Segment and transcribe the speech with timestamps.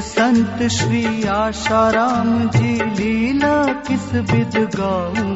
[0.00, 5.34] संत श्री आशाराम जी, लीला किस विद गाऊं?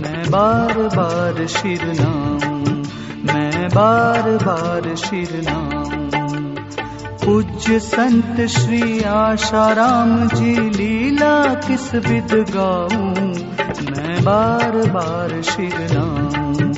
[0.00, 2.58] मैं बार बार शिरनाऊं
[3.24, 6.00] मैं बार बार शिरनाऊं
[7.24, 13.10] पूज्य संत श्री आशाराम जी, लीला किस विद गाऊं?
[13.90, 16.68] मैं बार बार शिरनाऊं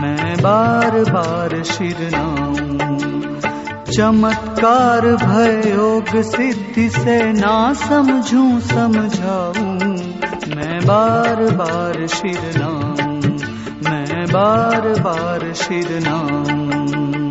[0.00, 3.15] मैं बार बार शिरनाऊं
[3.92, 9.64] चमत्कार भयोग सिद्धि से ना समझू, समझाऊ।
[10.56, 13.20] मैं बार बार शिरनाऊं,
[13.90, 17.25] मैं बार बार शिरनाऊं।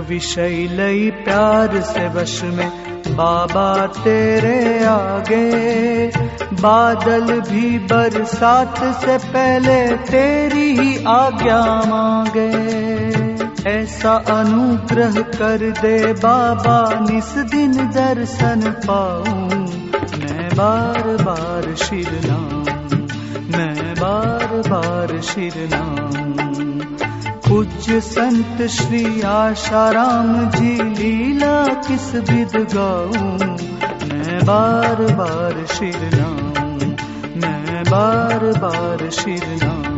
[0.00, 2.70] विषय लई प्यार से वश में,
[3.08, 6.06] बाबा तेरे आगे।
[6.38, 12.52] बादल भी बरसात से पहले तेरी ही आज्ञा मांगे।
[13.70, 19.72] ऐसा अनुग्रह कर दे बाबा, निस दिन दर्शन पाऊँ।
[20.18, 22.62] मैं बार बार शिरनाऊं
[23.58, 26.51] मैं बार बार शिरनाऊं
[27.52, 33.38] पूज्य संत श्री आशाराम जी, लीला किस विध गाऊं?
[34.08, 36.86] मैं बार बार शिरनाऊं,
[37.40, 39.91] मैं बार बार शिरनाऊं।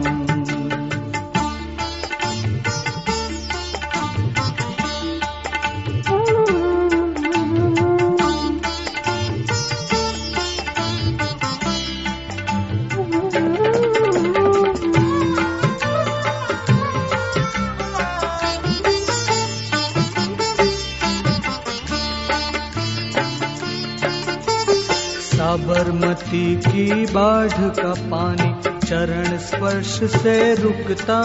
[25.54, 31.18] साबरमती की बाढ़ का पानी चरण स्पर्श से रुकता।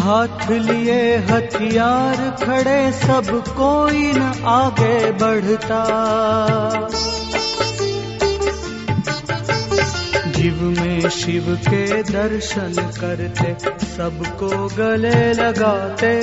[0.00, 5.82] हाथ लिए हथियार खड़े, सब कोई न आगे बढ़ता।
[10.42, 16.14] जीव में शिव के दर्शन करते, सबको गले लगाते।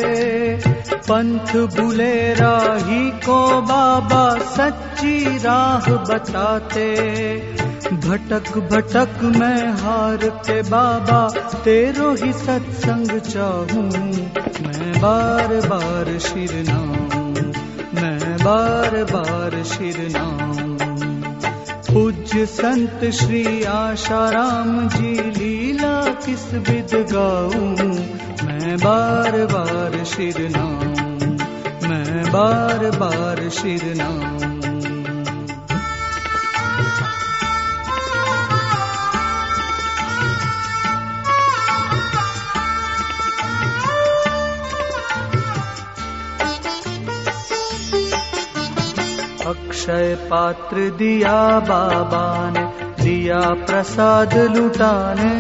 [0.94, 6.96] पंथ बुले राही को बाबा सच्ची राह बताते।
[7.94, 13.92] भटक भटक मैं हार के बाबा, तेरो ही सत्संग चाहूँ।
[14.68, 17.24] मैं बार बार शिरनाऊं,
[18.02, 20.69] मैं बार बार शिरनाऊं।
[21.94, 27.76] पूज्य संत श्री आशाराम जी, लीला किस विद गाऊं?
[28.48, 30.96] मैं बार बार शिरनाऊं,
[31.90, 34.99] मैं बार बार शिरनाऊं।
[49.50, 52.66] अक्षय पात्र दिया बाबा ने,
[53.04, 55.40] दिया प्रसाद लुटाने।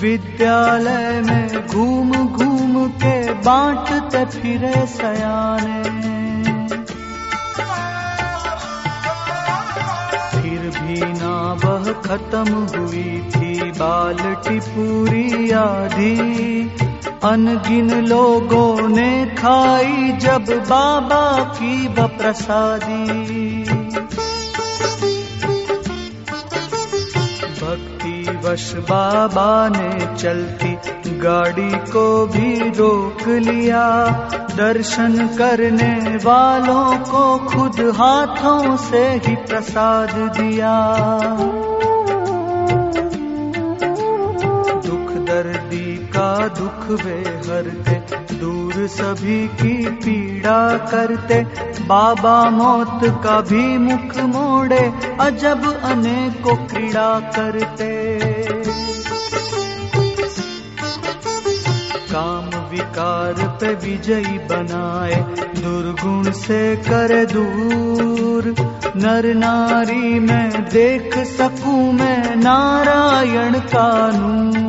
[0.00, 5.82] विद्यालय में घूम घूम के बांटते फिरे सयाने।
[10.42, 16.16] फिर भी ना वह खत्म हुई थी बाल्टी पूरी आधी।
[17.24, 23.62] अनगिन लोगों ने खाई जब बाबा की व प्रसादी
[27.60, 30.72] भक्ति वश बाबा ने चलती
[31.18, 33.84] गाड़ी को भी रोक लिया।
[34.56, 40.76] दर्शन करने वालों को खुद हाथों से ही प्रसाद दिया।
[46.48, 51.46] दुख वे हरते, दूर सभी की पीड़ा करते।
[51.82, 58.08] बाबा मौत का भी मुख मोड़े, अजब अनेकों क्रीड़ा करते।
[62.12, 65.14] काम विकार पे विजयी बनाए,
[65.62, 68.54] दुर्गुण से कर दूर।
[68.96, 74.67] नर नारी में देख सकूँ मैं, नारायण का नूर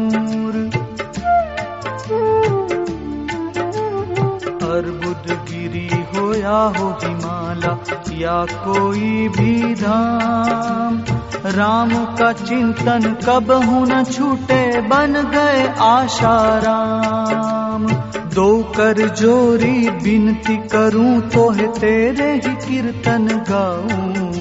[6.50, 7.78] या हो हिमाला
[8.12, 11.04] या कोई भी धाम?
[11.46, 14.82] राम का चिंतन कब हूँ न छूटे?
[14.82, 17.88] बन गए आशाराम
[18.34, 24.32] दो कर जोरी बिनती करूँ तो है तेरे ही कीर्तन गाऊं।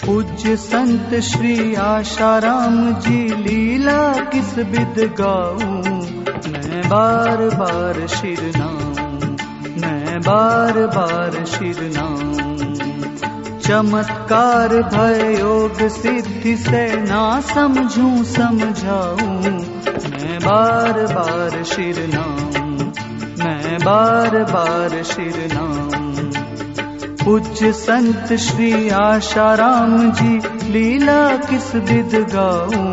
[0.06, 5.82] पूज्य संत श्री आशाराम जी लीला किस विद गाऊं?
[6.52, 8.92] मैं बार बार शिरनाऊं
[9.80, 12.52] मैं बार बार शिरनाऊं
[13.58, 19.40] चमत्कार भय योग सिद्धि से ना समझूं, समझाऊं।
[20.10, 22.62] मैं बार बार शिरनाऊं
[23.44, 26.51] मैं बार बार शिरनाऊं
[27.24, 30.38] पूज्य संत श्री आशाराम जी
[30.72, 32.86] लीला किस विद गाऊं?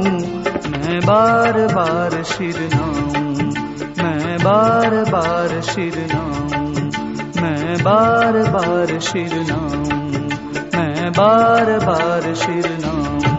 [0.69, 3.23] मैं बार बार शिरनाऊं
[3.99, 6.63] मैं बार बार शिरनाऊं
[7.41, 9.99] मैं बार बार शिरनाऊं
[10.75, 13.38] मैं बार बार शिरनाऊं